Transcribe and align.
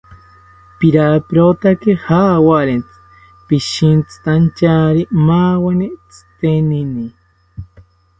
Piraperotaki 0.77 1.91
jawarintzi, 2.05 2.95
pishintzitantyari 3.49 5.01
maaweni 5.27 5.87
tzitenini 6.09 7.05